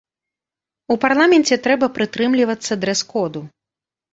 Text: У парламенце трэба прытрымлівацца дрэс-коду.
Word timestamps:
У 0.95 0.95
парламенце 1.03 1.55
трэба 1.67 1.91
прытрымлівацца 1.99 2.81
дрэс-коду. 2.87 3.41